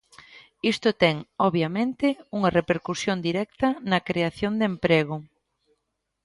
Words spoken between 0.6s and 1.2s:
Isto ten,